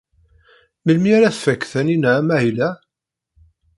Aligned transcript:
Melmi 0.85 1.11
ara 1.17 1.35
tfak 1.35 1.61
Taninna 1.71 2.11
amahil-a? 2.19 2.69